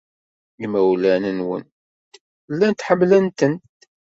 Imawlan-nwent 0.63 1.65
llan 2.53 2.75
ḥemmlen-tent. 2.87 3.65